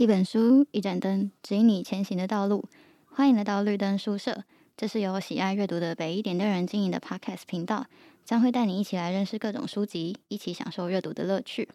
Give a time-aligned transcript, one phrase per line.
[0.00, 2.64] 一本书，一盏灯，指引你前行的道路。
[3.10, 4.44] 欢迎来到绿灯书社，
[4.74, 7.84] 这是由喜爱阅读的北一点的人经营的 Podcast 频道，
[8.24, 11.68] 将会带你一起来认识各种书籍，一起享受阅读的乐趣。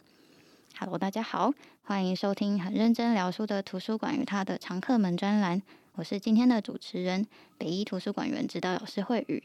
[0.79, 1.53] Hello，大家好，
[1.83, 5.61] 欢迎收听很认真聊书的图书馆与它的常客们专栏。
[5.93, 7.27] 我是今天的主持人，
[7.59, 9.43] 北一图书馆员指导老师惠宇。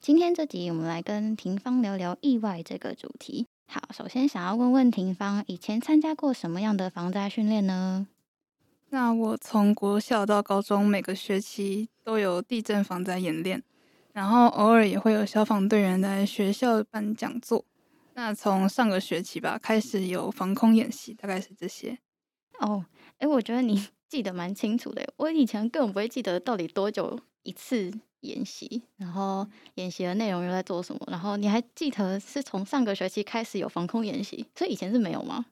[0.00, 3.46] 今天这集我们来跟廷芳聊聊意外这个主题。
[3.66, 8.06] 好，首先想要问问廷芳，以前参加过什么样的防灾训练呢？
[8.94, 13.62] 那我从国小到高中，每个学期都有地震防灾演练，
[14.12, 17.64] 然后偶尔也会有消防队员来学校办讲座。
[18.12, 21.98] 那从上个学期吧，开始有防空演习，大概是这些。
[22.60, 22.84] 哦，
[23.16, 25.02] 诶，我觉得你 记得蛮清楚的。
[25.16, 27.90] 我以前根本不会记得到底多久一次。
[28.20, 29.44] 演习，然后
[29.74, 31.00] 演习的内容又在做什么？
[31.10, 35.44] 然后你还记得是从上个学期开始有防空演习，所以以前是没有吗？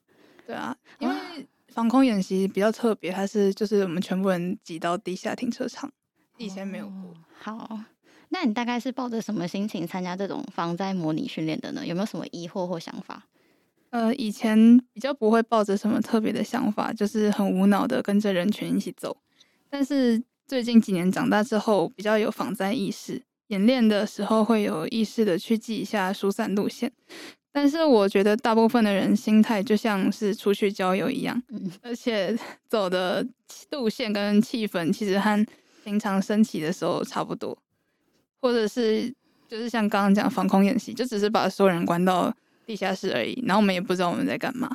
[0.47, 1.15] 对啊，因为
[1.73, 5.91] 防空演习比较特别，它是就是我们全部人挤到地下停车场，
[6.37, 6.95] 以前没有过。
[6.95, 7.15] 哦。
[7.39, 7.81] 好，
[8.29, 11.87] 那你大概是抱着什么心情参加这种防灾模拟训练的呢？
[11.87, 13.27] 有没有什么疑惑或想法？
[13.91, 19.17] 呃，以前比较不会抱着什么特别的想法，就是很无脑的跟着人群一起走，
[19.69, 20.23] 但是。
[20.51, 26.91] 最近几年长大之后，比较有防灾意识，演练的时候会有意识的去记一下疏散路线。
[27.53, 31.43] 但是我觉得大部分的人心态就像是出去郊游一样，
[31.83, 32.37] 而且
[32.69, 33.27] 走的
[33.71, 35.47] 路线跟气氛其实和
[35.85, 37.57] 平常升旗的时候差不多，
[38.41, 39.13] 或者是
[39.49, 42.33] 就是像刚刚讲防空演习，就只是把所有人关到
[42.67, 44.71] 地下室而已，然后我们也不知道我们在干嘛。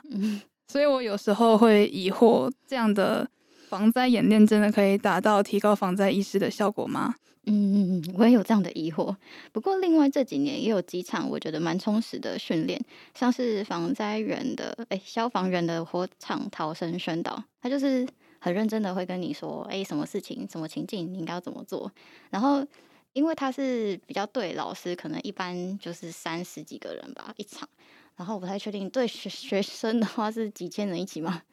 [0.67, 3.29] 所以我有时候会疑惑这样的。
[3.69, 7.15] 防灾演练真的可以达到提高防灾意识的效果吗？
[7.47, 9.15] 嗯，我也有这样的疑惑。
[9.51, 12.83] 不过，另外这几年也有几场我觉得蛮充实的训练，
[13.13, 18.07] 像是防灾员的诶、消防员的火场逃生宣导，他就是
[18.39, 21.91] 很认真的会跟你说，哎、什么事情、什么情境你应该要怎么做。
[22.31, 22.65] 然后，
[23.13, 27.69] 因为他是比较对老师，可能一般就是三十几个人吧一场，
[28.15, 31.43] 然后我不太确定对学学生的话是几千人一起吗？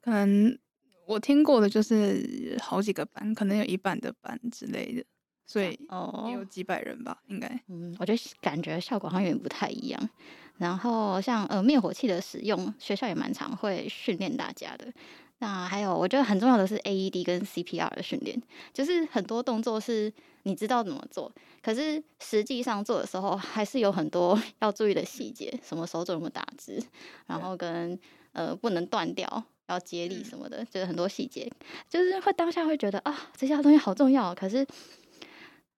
[0.00, 0.58] 可能。
[1.06, 5.04] 我听过的就是好几个班，可能有一半的班之类的，
[5.46, 7.48] 所以哦，有几百人吧，应该。
[7.68, 10.10] 嗯，我觉得感觉效果好像有点不太一样。
[10.58, 14.90] 然后像呃灭火器的使用，学校也蛮常会训练大家的。
[15.38, 20.10] 那还有我觉得很重要的是 AED 跟 CPR 的训练，就是很多动作是
[20.44, 21.30] 你知道怎么做，
[21.62, 26.82] 可是实际上做的时候还是有很多 要注意的细节，什么手肘怎么打直，
[27.26, 27.98] 然后跟
[28.32, 29.44] 呃不能断掉。
[29.68, 31.50] 要接力什么的，就是很多细节，
[31.88, 34.66] 就是会当下会觉得啊，这些东西好重要，可是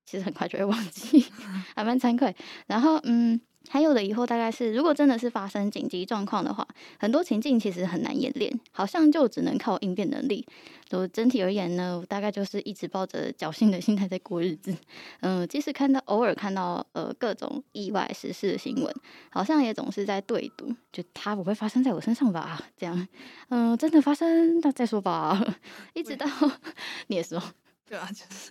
[0.04, 1.25] 其实很快就会忘记，
[1.76, 2.34] 还蛮惭愧。
[2.66, 3.41] 然后嗯。
[3.69, 6.67] 还有的疑惑大概是，如果真的是发生紧急状况的话，
[6.99, 10.47] 很多情境其实很难演练，好像就只能靠应变能力。
[10.89, 14.75] 就整体而言呢，我大概就是一直抱着侥幸的心态在过日子。
[15.21, 18.95] 嗯，即使看到偶尔看到呃各种意外时事的新闻，
[19.31, 22.59] 好像也总是在对赌，就它不会发生在我身上吧？
[22.79, 23.06] 这样，
[23.50, 25.39] 嗯，真的发生那再说吧。
[25.93, 26.27] 一直到
[27.09, 27.43] 你也说。
[27.88, 28.50] 对啊，就是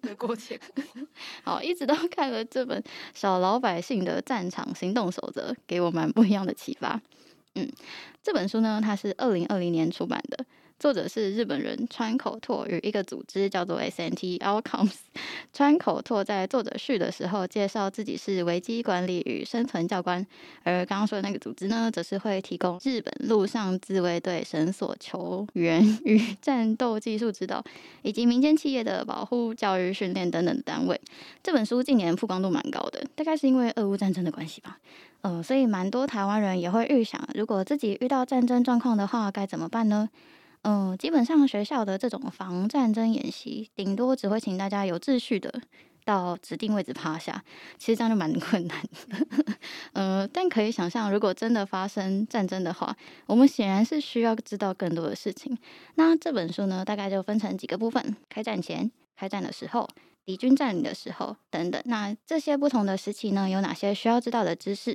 [0.00, 0.82] 得过且过。
[1.44, 2.80] 好，一直都看了这本
[3.12, 7.00] 《小老百姓的战场行动守则》，给我蛮不一样的启发。
[7.54, 7.70] 嗯，
[8.22, 10.46] 这本书呢，它是二零二零年出版的。
[10.80, 14.94] 作者是日本人川口拓与一个组织叫做 SNT Outcomes。
[15.52, 20.26] 川口拓在作者序的时候介绍自己是危机管理与生存教官，
[20.62, 27.62] 而刚刚说的那个组织呢，则是会提供日本陆上自卫队绳索球员 与战斗技术指导，
[28.00, 30.98] 以及民间企业的保护教育训练等等单位。
[31.42, 34.78] 这本书近年曝光度蛮高的，大概是因为俄乌战争的关系吧。
[35.20, 40.08] 呃，所以蛮多台湾人也会预想，如果自己遇到战争状况的话，该怎么办呢？
[40.62, 45.62] 嗯，基本上学校的这种防战争演习，顶多只会请大家有秩序的
[46.04, 47.42] 到指定位置趴下，
[47.78, 49.56] 其实这样就蛮 困难的。
[49.94, 52.94] 嗯，但可以想象，如果真的发生战争的话，
[53.26, 55.56] 我们显然是需要知道更多的事情。
[55.94, 59.88] 那这本书呢，大概就分成几个部分：开战前、开战的时候、
[60.26, 61.80] 敌军占领的时候等等。
[61.86, 64.94] 那这些不同的时期呢，有哪些需要知道的知识？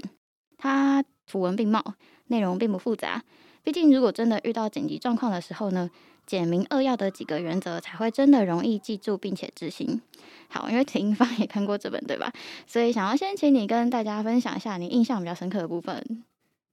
[0.58, 1.96] 它图文并茂，
[2.28, 3.24] 内容并不复杂。
[3.66, 5.90] 毕竟，如果真的遇到紧急状况的时候呢，
[6.28, 10.00] 简明扼要的几个原则才会真的容易记住并且执行。
[10.48, 12.32] 好，因为廷芳也看过这本，对吧？
[12.68, 16.24] 所以想要先请你跟大家分享一下你印象比较深刻的部分。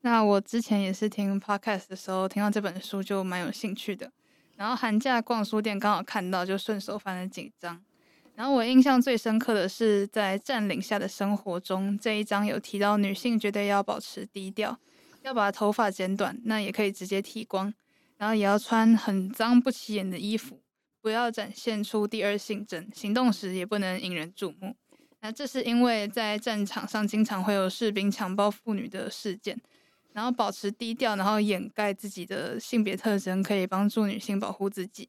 [0.03, 4.13] 那我之前也是听 podcast 的时候听到这本书就蛮有兴趣的，
[4.57, 7.81] 然后寒假逛书店刚好看到，就顺手翻了几章。
[8.35, 14.79] 然后我印象最深刻的是在占领下的生活中这一章有提到女性绝对要保持低调。
[15.23, 17.73] 要把头发剪短，那也可以直接剃光，
[18.17, 20.61] 然后也要穿很脏不起眼的衣服，
[21.01, 24.75] 不要展现出第二性征，行动时也不能引人注目。
[25.21, 29.57] 那这是因为在战场上经常会有士兵强暴妇女的事件，
[30.13, 35.09] 然后保持低调，然后掩盖自己的性别特征，可以帮助女性保护自己。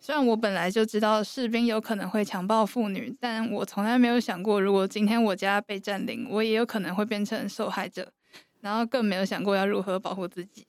[0.00, 8.12] 虽然我本来就知道士兵有可能会强暴妇女，但我从来没有想过，如果今天我家被占领，我也有可能会变成受害者，
[8.60, 10.66] 然后更没有想过要如何保护自己。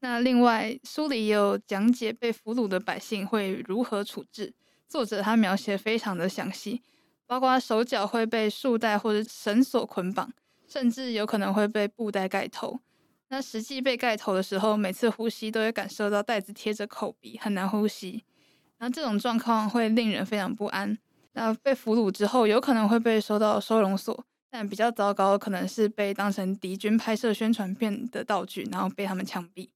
[0.00, 4.52] 那另外，书里也有讲解被俘虏的百姓会如何处置，
[4.88, 6.82] 作者他描写非常的详细。
[7.24, 10.30] 包括手脚会被束带或者绳索捆绑，
[10.68, 12.78] 甚至有可能会被布袋盖头。
[13.28, 18.22] 那实际被盖头的时候，每次呼吸都会感受到袋子贴着口鼻，很难呼吸。
[18.80, 20.98] 那这种状况会令人非常不安。
[21.32, 29.70] 那被俘虏之后，有可能会被收到收容所，但比较糟糕可能是被当成敌军拍摄宣传片的道具，然后被他们枪毙。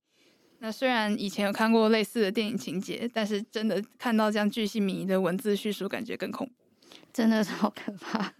[0.58, 6.52] 那虽然以前有看过类似的电影情节，但是真的看到这样巨细靡遗的文字叙述，感觉更恐怖。
[7.10, 8.34] 真的是好可怕，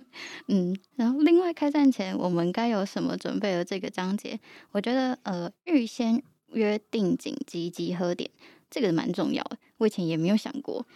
[0.49, 4.39] 嗯，然后另外开战前我们该有什么准备的这个章节，
[4.73, 6.23] 我觉得呃预先
[6.53, 8.31] 约定紧急集合点
[8.69, 10.87] 这个蛮重要的，我以前也没有想过，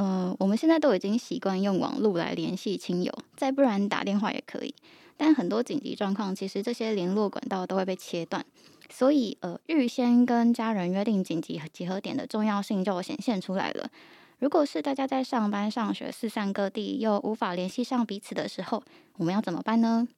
[0.00, 4.74] 呃，我们现在都已经习惯用网络来联系亲友，再不然打电话也可以，
[5.18, 8.42] 但很多紧急状况其实这些联络管道都会被切断，
[8.88, 13.90] 所以呃预先跟家人约定紧急集合点的重要性就显现出来了。
[14.38, 18.82] 如果是大家在上班、上学、四散各地，又无法联系上彼此的时候，
[19.18, 20.08] 我们要怎么办呢？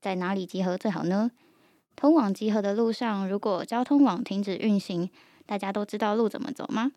[0.00, 1.30] 在哪里集合最好呢？
[1.94, 5.10] 通往集合的路上，如果交通网停止运行，
[5.44, 6.92] 大家都知道路怎么走吗？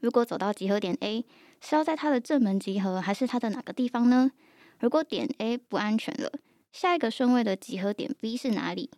[0.00, 1.24] 如果走到集合点 A，
[1.60, 4.30] 是要在它的正门集合，还是它的哪个地方呢？
[4.78, 6.32] 如果点 A 不安全了，
[6.72, 8.90] 下一个顺位的集合点 B 是哪里？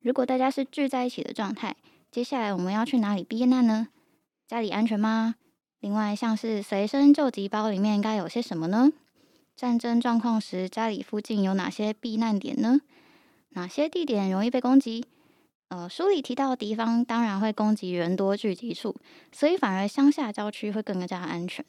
[0.00, 1.76] 如果大家是聚在一起的状态，
[2.10, 3.88] 接下来我们要去哪里避难呢？
[4.48, 5.36] 家里安全吗？
[5.78, 8.92] 另外，像是随身救急包里面该有些什么呢？
[9.54, 12.80] 战争状况时，家里附近有哪些避难点呢？
[13.50, 15.04] 哪些地点容易被攻击？
[15.72, 18.94] 呃，书里提到敌方当然会攻击人多聚集处，
[19.32, 21.64] 所以反而乡下郊区会更加安全。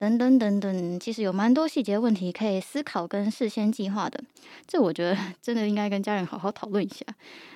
[0.00, 4.20] 等等等等，其实有蛮多细节问题可以思考跟事先计划的。
[4.66, 7.06] 这我觉得 真的应该跟家人好好讨论一下。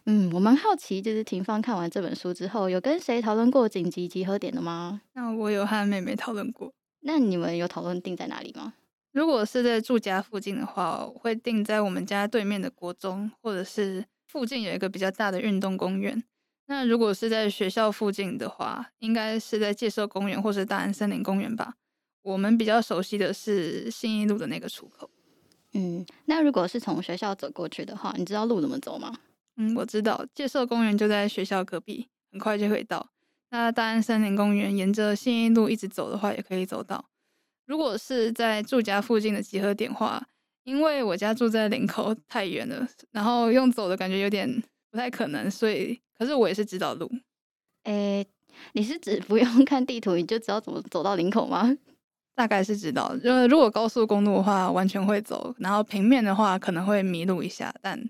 [0.07, 5.01] 嗯，我蛮好奇，就是廷芳看完这本书之后，有跟谁讨论过紧急集合点的吗？
[5.15, 6.73] 那我有和妹妹讨论过。
[7.01, 8.75] 那你们有讨论定在哪里吗？
[9.11, 16.23] 如果是在住家附近的话，我会定在我们家对面的国中，或者是附近有一个比较大的运动公园。
[16.67, 21.75] 那如果是在学校附近的话，应该是在介寿公园或是大安森林公园吧。
[22.23, 25.11] 我们比较熟悉的是信义路的那个出口。
[25.73, 29.19] 嗯，那如果是从学校走过去的话，你知道路怎么走吗？
[29.57, 33.09] 嗯，我知道，介寿公园就在学校隔壁，很快就可以到。
[33.51, 37.05] 那大安森林公园沿着信义路一直走的话，也可以走到。
[37.67, 40.25] 如果是在住家附近的集合点话，
[40.71, 44.49] 因为我家住在林口，太远了，然后用走的感觉有点
[44.89, 47.11] 不太可能，所以，可是我也是知道路。
[47.83, 48.27] 诶、欸，
[48.75, 51.77] 你是指不用看地图你就知道怎么走到林口吗？
[52.37, 58.01] 大概是知道，因为如果高速公路的话，完全会走；然后平面的话，可能会迷路一下，但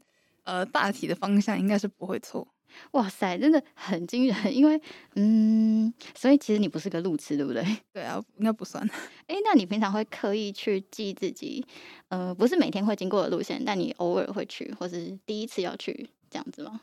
[0.45, 2.47] 呃，大体的方向应该是不会错。
[2.93, 4.55] 哇塞，真的很惊人！
[4.55, 4.81] 因为
[5.15, 7.65] 嗯，所以其实你不是个路痴，对不对？
[7.93, 8.85] 对啊，应该不算。
[9.29, 11.65] 哎，那你平常会刻意去记自己，
[12.09, 16.81] 呃，不是每天会经过的路线，但你偶尔会去，或是第一次要去这样子吗？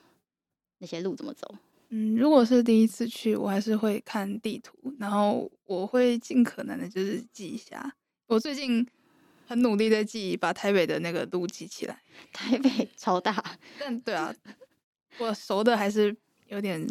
[0.79, 1.55] 那些路怎么走？
[1.89, 7.93] 嗯，如果是第一次去，我还是会看地图，然后我会尽可能的就是记一下。
[8.27, 8.85] 我最近
[9.47, 11.97] 很努力在记，把台北的那个路记起来。
[12.33, 13.41] 台北超大，
[13.79, 14.35] 但对啊，
[15.19, 16.15] 我熟的还是
[16.47, 16.85] 有点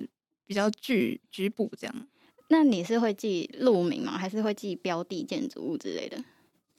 [0.47, 2.07] 比较局局部这样。
[2.49, 4.17] 那你是会记路名吗？
[4.19, 6.23] 还是会记标的、建筑物之类的？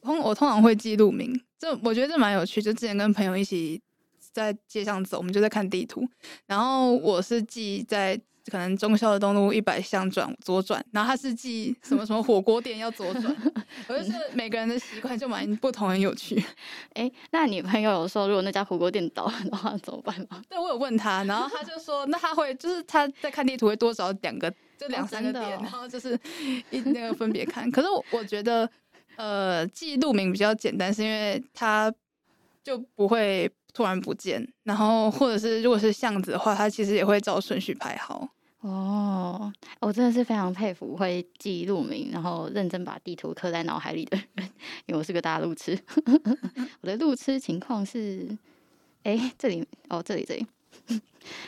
[0.01, 2.61] 通我通常会记路名，这我觉得这蛮有趣。
[2.61, 3.81] 就之前跟朋友一起。
[4.33, 6.07] 在街上走，我们就在看地图。
[6.45, 8.19] 然后我是记在
[8.51, 13.35] 可能忠孝东路一百巷转左转，然后他是记什么什么火锅店要左转。
[13.87, 16.37] 我就是每个人的习惯就蛮不同，很有趣。
[16.93, 20.41] 哎、欸，那你朋友有说如果那家火锅店倒了的话怎么办吗？
[20.49, 26.19] 对，我有问他，然后他就说，那他会就是他在看地图会多找两个，就两三个点，哦哦、然后就是
[26.69, 27.69] 一那个分别看。
[27.71, 28.69] 可是我我觉得，
[29.15, 31.93] 呃，记路名比较简单，是因为他
[32.63, 33.51] 就不会。
[33.73, 38.27] 突然不见，然后或者是如果是巷子的话，它其实也会照顺序排好。
[38.61, 44.45] 哦，我真的是非常佩服会记路名，然后认真把地图刻在脑海里的人，
[44.87, 45.77] 因为我是个大路痴。
[46.81, 48.35] 我的路痴情况是，
[49.03, 50.45] 哎，这里哦，这里这里，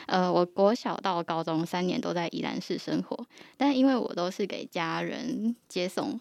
[0.06, 3.26] 呃，我国小到高中三年都在宜兰市生活，
[3.56, 6.18] 但因为我都是给家人接送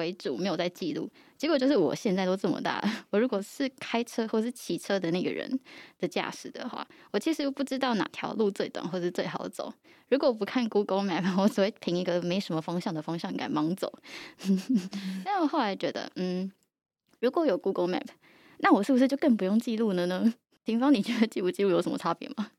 [0.00, 1.08] 为主，没有在记录。
[1.38, 5.58] 结果就是我现在都这么大了， 我如果是开车或是骑车的那个人
[5.98, 9.72] 的驾驶的话，我其实又不知道哪条路最短或是最好走。
[10.08, 13.92] 如果不看 Google Map， 我只会凭一个没什么方向的方向感盲走。
[15.24, 16.50] 但我后来觉得，嗯，
[17.20, 18.08] 如果有 Google Map，
[18.58, 20.34] 那我是不是就更不用记录了呢？
[20.64, 22.50] 廷芳，你觉得记不记录有什么差别吗？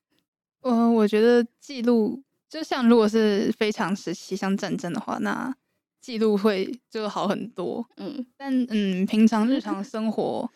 [0.62, 5.56] 嗯、呃，我觉得记录就像如果是非常时期，像战争的话，那
[6.02, 7.88] 记录会就好很多。
[7.98, 10.50] 嗯，但嗯，平常日常 生活，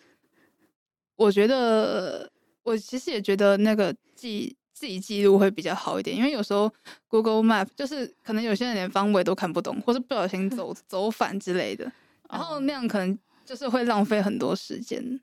[1.15, 2.29] 我觉得
[2.63, 6.69] 我其实也觉得那个记自己记录会比较好一点，因为有时候
[7.07, 11.89] Google Map 就是可能有些人连方位都看不懂，或者不小心走 走反之类的，
[12.29, 15.21] 然后那样可能就是会浪费很多时间。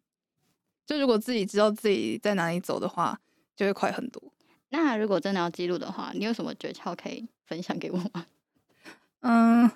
[0.87, 3.19] 就如果自己知道自己在哪里走的话，
[3.55, 4.23] 就会快很多。
[4.71, 8.26] 那如果真的要记录的话，你有什么诀窍可以分享给我吗？
[9.21, 9.71] 嗯，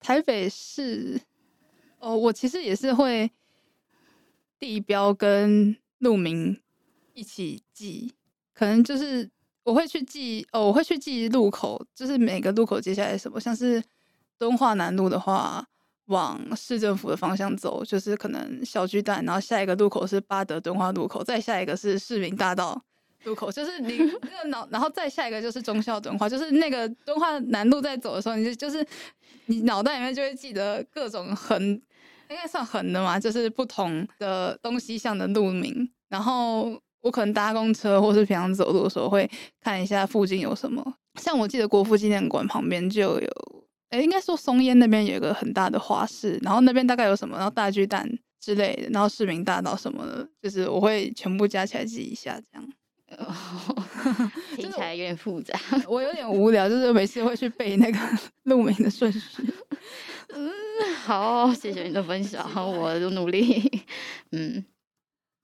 [0.00, 1.20] 台北市
[1.98, 3.30] 哦，我其实也是会
[4.58, 6.60] 地标跟路名
[7.12, 8.12] 一起记，
[8.54, 9.28] 可能就是
[9.64, 13.82] 我会去记哦，我会去记路口，就是每个路口接下来什么，像是
[14.38, 15.66] 敦化南路的话。
[16.06, 22.80] 往市政府的方向走，就是可能小巨蛋，然后下一个路口是八德敦化路口，再下一个是市民大道
[23.26, 28.86] 路口，就是你那个脑， 然后再下一个就是忠孝敦化，就是那个敦化南路在走的时候，你就就是
[29.46, 35.88] 你脑袋里面就会记得各种横，应该算横的嘛，就是不同的东西向的路名。
[36.08, 39.28] 然后我可能搭公车或是平常走路的时候，会
[39.60, 40.94] 看一下附近有什么。
[41.20, 43.30] 像我记得国父纪念馆旁边就有。
[43.90, 48.04] 哎，应该说松烟那边有一个很大的花市，然后那边大概有什么，然后大巨蛋
[48.40, 52.68] 之类的，然后市民大道什么的，就是我会全部加起来记一下，这样。
[53.18, 53.34] 哦，
[54.56, 55.58] 听起来有点复杂，
[55.88, 57.98] 我有点无聊，就是每次会去背那个
[58.44, 59.20] 路名的顺序。
[60.34, 60.50] 嗯，
[61.04, 63.82] 好，谢谢你的分享，我就努力。
[64.32, 64.64] 嗯。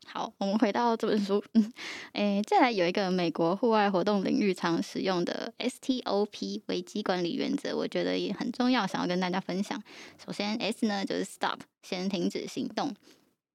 [0.05, 1.43] 好，我们回到这本书。
[1.55, 1.73] 嗯，
[2.13, 9.83] 诶，再来有一个美国户外活动领域常使用的 STOP 危机管理原则，我觉得也很重要，想要跟大家分享。
[10.23, 12.91] 首先 S 呢就是 Stop，先停止行动；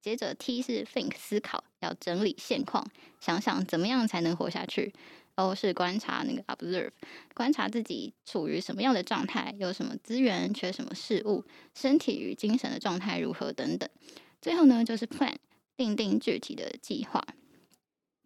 [0.02, 2.86] 接着 T 是 Think，思考，要整理现况，
[3.20, 4.94] 想想怎么样才能活下去
[5.36, 6.92] ；O 是观察，那个 Observe，
[7.34, 11.44] 观察自己处于什么样的状态，有什么资源，缺什么事物，
[11.74, 13.90] 身体与精神的状态如何等等。
[14.42, 15.36] 最后呢就是 Plan。
[15.78, 17.24] 定定具体的计划。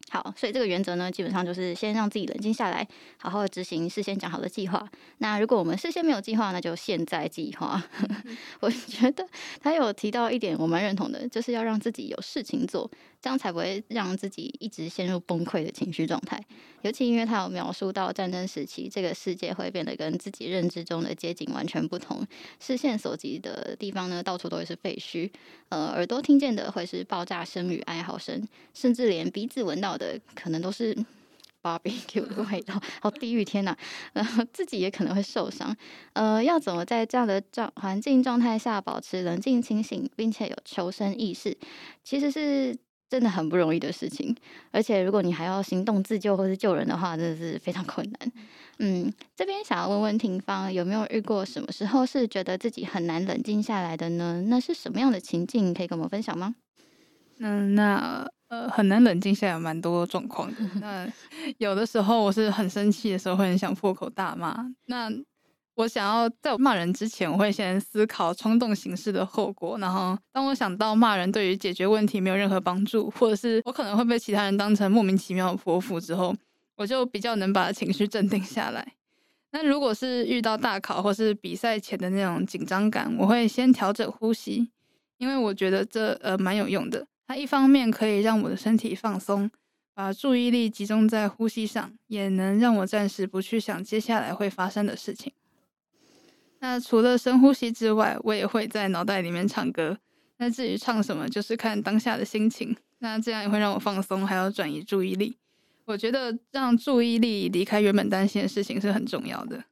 [0.09, 4.89] 好，所以这个原则呢，基本上就是先让自己冷静下来，好好的执行事先讲好的计划。
[5.17, 7.83] 那如果我们事先没有计划，那就现在计划。
[8.61, 9.27] 我觉得
[9.59, 12.89] 他有提到一点，我蛮认同的，就是要让自己有事情做，
[13.21, 16.43] 这样才不会让自己一直陷入崩溃的情绪状态。
[16.81, 22.25] 尤其因为他有描述到战争时期，这个世界会变得跟自己认知中的街景完全不同，
[22.59, 25.29] 视线所及的地方呢，到处都会是废墟，
[25.69, 30.19] 呃，耳朵听见的会是爆炸声与哀嚎声，甚至连鼻子闻到的。
[30.33, 30.95] 可能都是
[31.61, 33.77] barbecue 的味道，好地狱天呐！
[34.13, 35.75] 然后自己也可能会受伤。
[36.13, 41.55] 呃，要怎么在这样的状环境状态下保持冷静清醒，并且有求生意识，
[42.03, 42.75] 其实是
[43.11, 44.35] 真的很不容易的事情。
[44.71, 48.31] 而且如果你还要行动自救或是救人的话，真的是非常困难。
[48.79, 54.41] 嗯，这边想要问问庭芳，有没有遇过什么时候是觉得自己很难冷静下来的呢？
[54.47, 55.73] 那是什么样的情境？
[55.73, 56.55] 可以跟我们分享吗？
[57.39, 58.27] 嗯，那。
[58.51, 60.57] 呃，很难冷静下来，蛮多状况的。
[60.81, 61.09] 那
[61.57, 64.53] 有的时候我是很生气的时候，会很想破口大骂。
[64.87, 65.09] 那
[65.81, 69.79] 我想要在我骂人之前，我会先思考冲动行事的后果。
[69.79, 76.35] 然后，当我想到骂人对于解决问题没有任何帮助，或者是我可能会被其他人当成莫名其妙的泼妇之后，
[76.75, 78.93] 我就比较能把情绪镇定下来。
[79.53, 84.69] 那如果是遇到大考或是比赛前的那种紧张感，我会先调整呼吸，
[85.17, 87.07] 因为我觉得这呃蛮有用的。
[87.27, 89.49] 它一方面可以让我的身体放松，
[89.95, 95.33] 把注意力集中在呼吸上，也能让我暂时不去想接下来会发生的事情。
[96.61, 99.97] 那除了深呼吸之外，我也会在脑袋里面唱歌。
[100.37, 102.75] 那至于唱什么，就是看当下的心情。
[102.99, 105.37] 那这样也会让我放松，还有转移注意力。
[105.85, 109.63] 我觉得让注意力离开原本担心的事情是很重要的。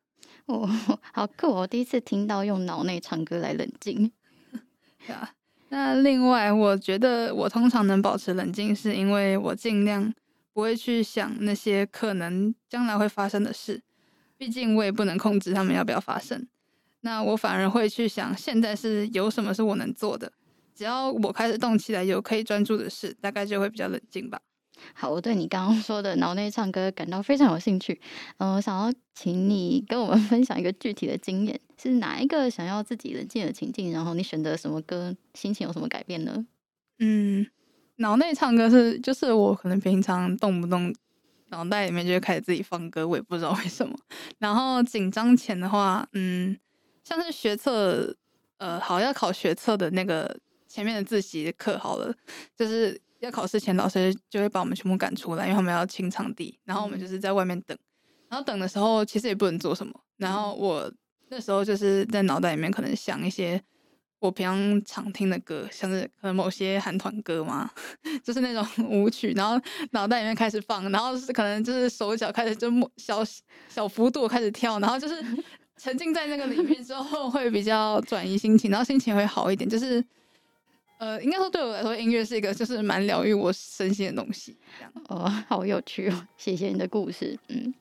[0.47, 0.67] 哦，
[1.13, 1.47] 好酷！
[1.47, 4.11] 我第一次听到用脑内唱歌来冷静。
[5.05, 5.31] 对啊。
[5.69, 10.11] 那另外，我觉得我通常能保持冷静，是因为我尽量
[10.51, 13.79] 不会去想那些可能将来会发生的事，
[14.35, 16.47] 毕竟我也不能控制他们要不要发生。
[17.01, 20.31] 那我反而会去想，现在是有什么是我能做的，
[20.75, 24.39] 只要我开始动起来，有可以专注的事，大概就会比较冷静吧。
[24.93, 27.99] 好，我对你刚刚说的脑内唱歌感到非常有兴趣。
[28.37, 33.91] 嗯、呃，我想要请你跟我们 分享一个具体的经验，是哪一个想要自己冷静的情境？
[33.91, 36.45] 然后你选择什么歌，心情有什么改变呢？
[36.99, 37.45] 嗯，
[37.97, 40.93] 脑内唱歌是就是我可能平常动不动
[41.49, 43.93] 脑袋里面就会开始自己放歌，我也不知道为什么。
[44.37, 46.57] 然后紧张前的话，嗯，
[47.09, 48.15] 像是学测，
[48.57, 52.13] 呃，好要考学测的那个前面的自习课好了，
[52.55, 53.01] 就是。
[53.21, 56.57] 要考试前，老师就会把我们全部赶出来，因为他们要清场地。
[56.63, 57.77] 然后我们就是在外面等，
[58.29, 59.93] 然后等的时候其实也不能做什么。
[60.15, 60.89] 然后我
[61.27, 63.61] 那时候就是在脑袋里面可能想一些
[64.19, 67.69] 我平常常听的歌，像是可能某些韩团歌嘛，
[68.23, 69.33] 就是那种舞曲。
[69.33, 69.61] 然后
[69.91, 73.19] 脑袋里面开始放，然后是可能就是手脚开始就小
[73.67, 75.21] 小幅度开始跳，然后就是
[75.79, 80.03] 沉浸在那个里面之后会比较转移心情，然后心情会好一点，就是。
[80.99, 84.57] 呃，应该说对我来说，音乐是一个就是蛮疗愈我身心的东西。
[84.77, 86.27] 这样哦， 好有趣哦！
[86.35, 87.39] 谢谢你的故事。
[87.47, 87.73] 嗯，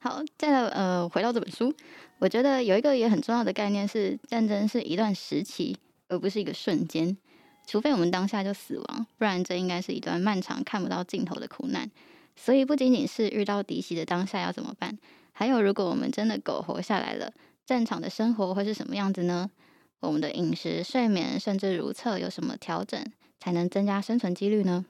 [0.00, 1.72] 好，再来呃，回到这本书，
[2.18, 5.76] 我觉得有一个也很重要的概念是，战争是一段时期，
[6.08, 7.16] 而不是一个瞬间。
[7.64, 11.88] 除非我们当下就死亡，不然这应该是一段漫长看不到尽头的苦难。
[12.34, 14.98] 所以不仅仅是遇到敌袭的当下要怎么办，
[15.38, 17.30] 还有如果我们真的苟活下来了，
[17.66, 19.50] 战场的生活会是什么样子呢？
[20.00, 23.04] 我们的饮食、睡眠，甚至如厕有什么调整，
[23.38, 24.86] 才能增加生存几率呢？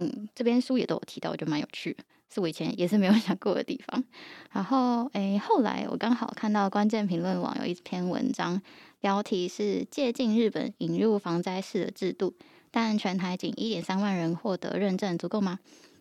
[0.00, 1.96] 嗯，这边书也都有提到，我觉得蛮有趣，
[2.28, 4.04] 是我以前也是没有 想过的地方。
[4.52, 8.60] 然后，诶，后来我刚好看到关键评论网有一篇文章，
[9.00, 12.34] 标题是“借鉴日本引入防灾式的制度，
[12.70, 15.58] 但全台仅一点三万人获得认证，足够吗？”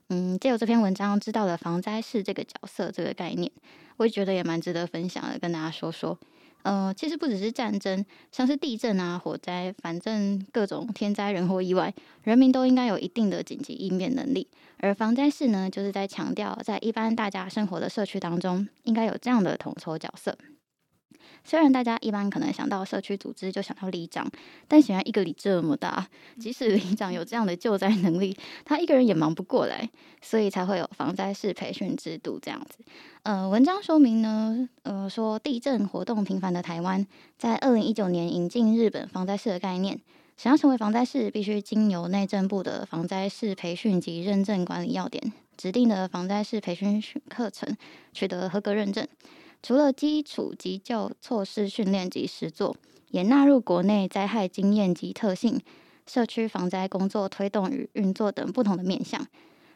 [0.10, 3.52] 嗯，借由这篇文章知道了防灾士这个角色这个概念，
[3.98, 6.18] 我也觉得也蛮值得分享的，跟大家说说。
[6.64, 11.94] 呃，其实不只是战争，像是地震啊、火灾，反正各种天灾人祸意外，
[12.24, 14.48] 人民都应该有一定的紧急应变能力。
[14.80, 20.38] 而防灾士呢，就是在强调，在一般大家生活的社区当中，应该有这样的统筹角色。
[21.44, 24.30] 虽然大家一般可能想到社区组织就想到里长，
[24.68, 26.06] 但显然一个里这么大，
[26.38, 29.90] 即使里长有这样的救灾能力，他一个人也忙不过来，
[30.22, 32.80] 所以才会有防灾士培训制度这样子。
[33.24, 37.06] 呃，文章说明呢，呃，说地震活动频繁的台湾，
[37.38, 40.00] 在二零一九年引进日本防灾士的概念，
[40.36, 47.78] 想要成为防灾士，必须经由内政部的防灾士培训及认证管理要点指定的防灾士培训课程，
[48.12, 49.08] 取得合格认证。
[49.62, 52.76] 除了基础急救措施训练及实作，
[53.10, 55.60] 也纳入国内灾害经验及特性、
[56.06, 59.28] 社区防灾工作推动与运作等不同的面向。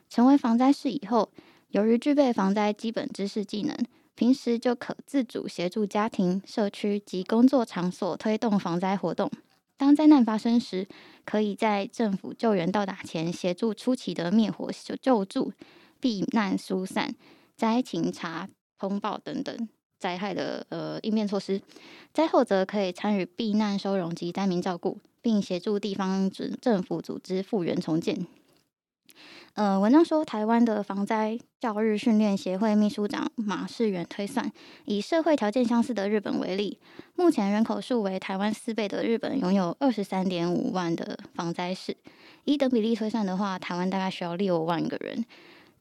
[0.10, 1.32] 成为防灾士以后，
[1.70, 3.76] 由于具备防灾基本知识技能，
[4.15, 9.32] 平时就可自主协助家庭、社区及工作场所推动防灾活动。
[9.78, 10.88] 当灾难发生时，
[11.26, 14.70] 可以在政府救援到达前，协助初期的灭火
[15.02, 15.54] 救助、
[16.00, 17.15] 避难疏散、
[17.56, 18.48] 灾情查。
[18.82, 21.62] 通报等等灾害的呃应变措施，
[22.12, 26.28] 灾后则可以参与避难收容及灾民照顾，并协助地方
[26.60, 28.26] 政府组织复原重建。
[29.54, 34.52] 呃，文章说，台湾的防灾教育训练协会秘书长马世元推算，
[34.86, 36.80] 以社会条件相似的日本为例，
[37.15, 41.96] 目前人口数为台湾四倍的日本，拥有二十三点五万的防灾士。
[42.46, 45.24] 以等比例推算的话，台湾大概需要六万个人。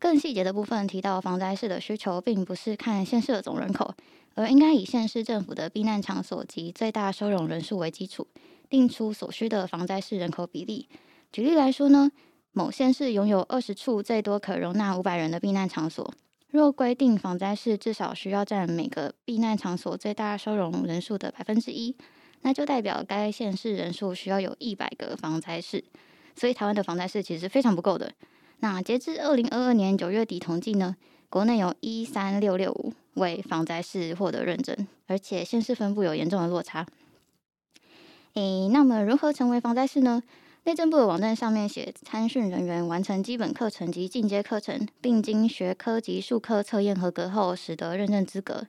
[0.01, 3.95] 更细节的部分提到，防灾士的需求并不是看县市的总人口，
[4.35, 8.27] 而应该以县市政府的避难场所及最大收容人数为基础，
[8.71, 10.89] 定出所需的防灾士人口比例。
[11.31, 12.11] 举例来说呢，
[12.53, 16.11] 某县市拥有二十处最多可容纳五百人的避难场所，
[16.49, 21.95] 若规定防灾士至少需要占每个避难场所最大收容人数的百分之一，
[22.41, 25.85] 那就代表该县市人数需要有一百个防灾士。
[26.35, 28.11] 所以台湾的防灾士其实非常不够的。
[28.61, 30.97] 那截至二零二二年九月底统计呢，
[31.29, 36.87] 国内有一三六六五位防灾士获得认证，而且县市分布有严重的落差。
[38.35, 40.23] 诶，那么如何成为防灾士呢？
[40.65, 48.67] 内政部的网站上面写，参训人员完成基本课程及进阶课程，并经学科及术科测验合格后，使得认证资格。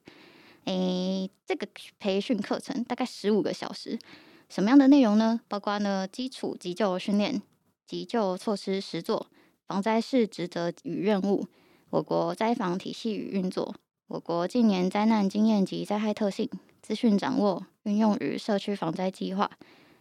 [0.63, 1.67] 诶，这个
[1.99, 3.99] 培训课程大概十五个小时，
[4.47, 5.41] 什么样的内容呢？
[5.49, 7.41] 包括呢基础急救训练、
[7.85, 9.27] 急救措施实作。
[9.71, 11.47] 防灾是职责与任务，
[11.91, 13.73] 我国灾防体系与运作，
[14.09, 16.49] 我国近年灾难经验及灾害特性
[16.81, 19.49] 资讯掌握，运用于社区防灾计划，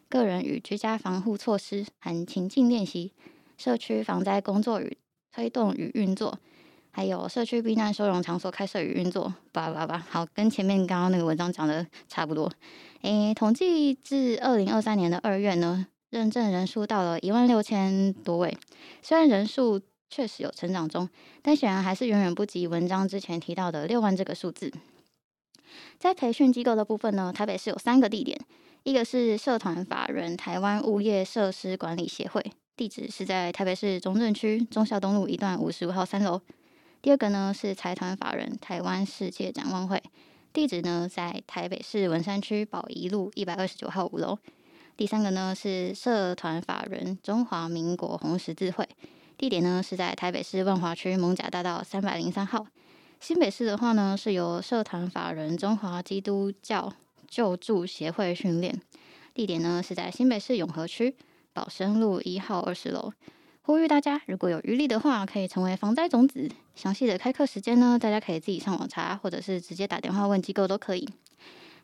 [0.09, 3.13] 个人与居家防护措施含情境练习，
[3.57, 4.99] 社区防灾工作与
[5.31, 6.37] 推动与运作，
[6.91, 12.51] 还有社区避难收容场所开设与运作，叭叭叭，好，跟前面刚刚那个文章讲的差不多。
[13.03, 18.57] 诶，统计至二零二三年的二月呢，认证人数到了一万六千多位。
[19.01, 21.09] 虽然人数确实有成长中，
[21.41, 24.73] 但显然还是远远不及文章之前提到的六万这个数字。
[25.99, 28.37] 在培训机构的部分呢，台北市有三个地点，
[28.83, 32.45] 一个是社团法人台湾物业设施管理协会，
[32.77, 36.41] 地址是在台北市中正区忠孝东路一段五十五号三楼。
[37.01, 40.03] 第二个呢是财团法人台湾世界展望会，
[40.53, 44.37] 地址呢在台北市文山区宝仪路一百二十九号五楼。
[45.01, 48.87] 第三个呢是社团法人中华民国红十字会，
[49.39, 52.67] 地点呢是在台北市万华区艋舺大道三百零三号。
[53.19, 56.93] 新北市的话呢是由社团法人中华基督教
[57.27, 58.79] 救助协会训练，
[59.33, 61.17] 地点呢是在新北市永和区
[61.55, 63.11] 保生路一号二十楼。
[63.63, 66.47] 呼吁大家，如果有余力的话，可以成为防灾种子。
[66.75, 71.09] 详细的开课时间呢，大家可以自己上网查，或者是直接打电话问机构都可以。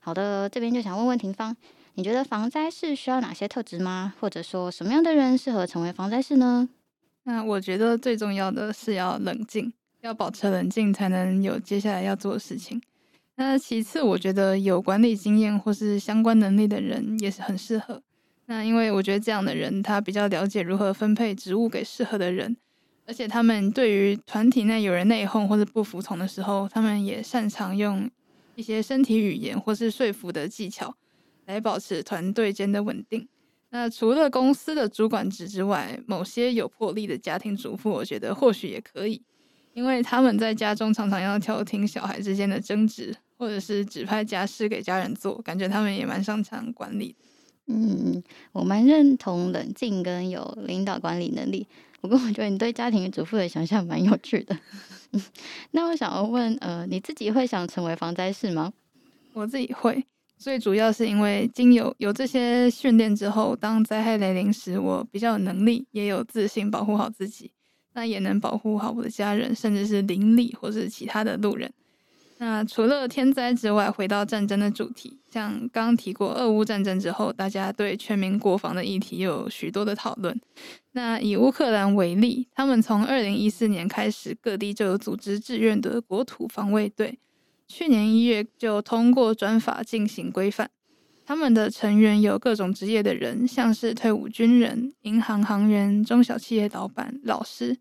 [0.01, 1.57] 好的，这边就想问问廷芳，
[1.99, 4.13] 你觉得防灾士需要哪些特质吗？
[4.21, 6.69] 或者说什么样的人适合成为防灾士呢？
[7.25, 12.83] 那我觉得最重要的是要冷静，要保持冷静，才能有接下来要做的事情。
[13.37, 18.03] 那其次，我觉得有管理经验或是相关能力的人也是很适合。
[18.45, 22.55] 那因为我觉得这样的人，他比较了解如何分配职务给适合的人，
[23.07, 28.11] 而且他们对于团体内有人内讧或者不服从的时候，他们也擅长用
[28.55, 30.95] 一些身体语言或是说服的技巧
[31.47, 33.27] 来保持团队间的稳定。
[33.71, 39.21] 那除了公司的主管职之外，某些有魄力的家庭主妇，我觉得或许也可以，
[39.75, 47.15] 因为他们在家中常常要调停小孩之间的争执，或者是指派家事给家人做，感觉他们也蛮擅长管理。
[47.67, 51.67] 嗯，我蛮认同冷静跟有领导管理能力。
[52.01, 54.57] 不过我觉得你对家庭主妇的想象蛮有趣的。
[55.73, 58.73] 那我想要问，呃，你自己会想成为防灾士吗？
[59.33, 60.05] 我自己会，
[60.39, 67.51] 最主要是因为经有有这些训练之后，当灾害来临时，我比较有能力，也有自信保护好自己，
[67.95, 71.73] 那也能保护好我的家人，甚至是邻里或是其他的路人。
[72.39, 80.39] 那除了天灾之外，回到战争的主题，像刚提过俄乌战争之后，大家对全民国防的议题有许多的讨论。
[80.93, 87.19] 那以乌克兰为例，他们从二零一四年开始，各地就有组织志愿的国土防卫队，
[87.69, 90.71] 去年一月就通过专法进行规范。
[91.25, 97.77] 他们的成员有各种职业的人，像是退伍军人、银行行员、中小企业老板、老师。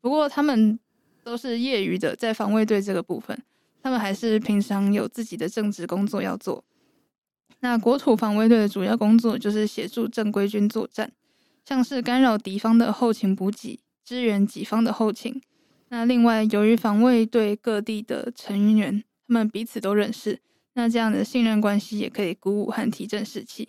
[0.00, 0.78] 不过他们
[1.24, 3.36] 都是业余的，在防卫队这个部分。
[3.82, 6.64] 他们还是平常有自己的正职工作要做。
[7.60, 11.12] 那国土防卫队的主要工作就是协助正规军作战，
[11.64, 15.40] 像是干扰敌方的后勤补给，支援己方的后勤。
[15.88, 20.38] 那另外，由于防卫队各地的成员他们彼此都认识，
[20.74, 23.68] 那这样的信任关系也可以鼓舞和提振士气。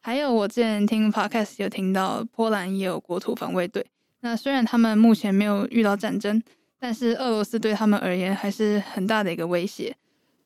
[0.00, 3.86] 还有，我之前听 Podcast 有听到波兰也有国土防卫队。
[4.20, 6.42] 那虽然他们目前没有遇到战争。
[6.84, 9.96] 但是俄罗斯对他们而言还是很大的一个威胁。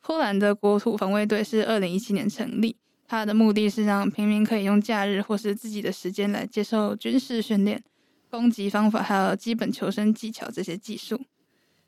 [0.03, 2.77] 波兰的国土防卫队是二零一七年成立，
[3.09, 7.83] 它的目的是让平民可以用假日或是自己的时间来接受军事训练、
[8.29, 11.19] 攻击方法还有基本求生技巧这些技术。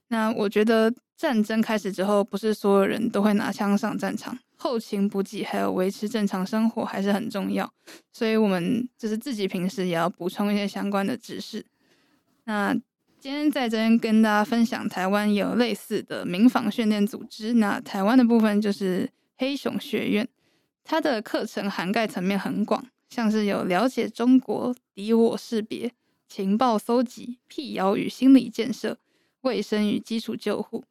[0.08, 7.72] 那我觉得战争开始之后，不是所有人都会拿枪上战场，后勤补给还有维持正常生活还是很重要。
[8.12, 11.64] 所以我们就是自己平时也要补充一些相关的知识。
[12.44, 12.76] 那。
[13.20, 17.54] 今天在这边跟大家分享，台湾有类似的民防训练组织。
[17.54, 20.26] 那台湾的部分就是黑熊学院，
[20.84, 25.90] 它的课程涵盖层面很广，像是有了解中国、敌我识别、
[26.28, 28.96] 情报搜集、辟谣与心理建设、
[29.48, 30.84] 卫生与基础救护，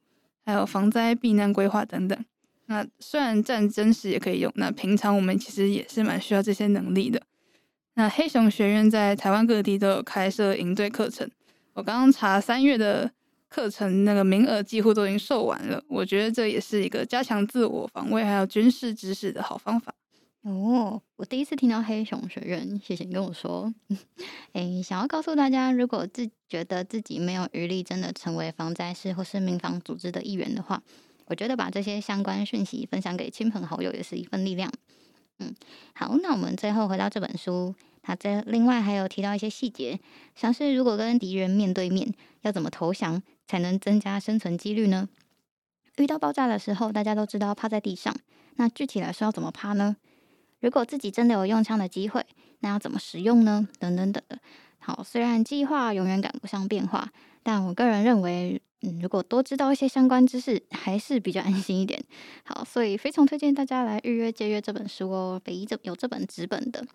[0.44, 2.26] 还有防灾避难规划等等。
[2.66, 7.22] 那虽然战争时也可以用，那平常我们其实也是蛮需要这些能力的。
[7.94, 11.30] 那黑熊学院在台湾各地都有开设营队课程。
[11.74, 13.10] 我刚刚查三月的
[13.48, 15.82] 课程，那个名额几乎都已经售完了。
[15.88, 19.94] 我觉得这也是一个加强自我防卫还有军事知识的好方法。
[20.48, 23.74] 哦，我第一次听到黑熊学院，谢谢你跟我说。
[24.54, 30.82] 诶，想要告诉大家，如果自觉得自己没有余力，真的成为防灾士或是民防组织的一员的话，
[31.26, 34.72] 我觉得把这些相关讯息分享给亲朋好友也是一份力量。
[35.40, 35.54] 嗯，
[35.94, 37.76] 好，那我们最后回到这本书。
[38.02, 40.00] 它这另外还有提到一些细节，
[40.34, 45.10] 像是如果跟敌人面对面，要怎么投降才能增加生存几率呢？
[45.98, 48.16] 遇到爆炸的时候，大家都知道趴在地上，
[48.56, 49.98] 那具体来说要怎么趴呢？
[50.60, 52.26] 如果自己真的有用枪的机会，
[52.60, 53.68] 那要怎么使用呢？
[53.80, 54.40] 等等等的。
[54.80, 57.12] 好，虽然计划永远赶不上变化，
[57.44, 62.02] 但我个人认为，嗯，如果多知道一些相关知识，还是比较安心一点。
[62.44, 66.86] 好，所以非常推荐大家来预约借阅这本书哦，北一这有这本纸本的。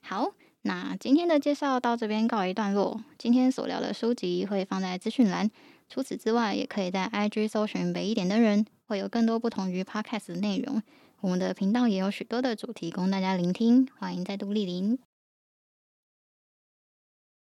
[0.00, 3.00] 好，那今天的介绍到这边告一段落。
[3.18, 5.50] 今天所聊的书籍会放在资讯栏，
[5.88, 10.82] 除此之外，也可以在 IG 搜寻北一点的人，会有更多不同于 Podcast 的内容。
[11.24, 14.98] 我们的频道也有许多的主题供大家聆听欢迎再度莅临。